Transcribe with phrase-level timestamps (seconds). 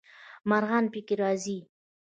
[0.49, 1.59] مرغان پکې راځي.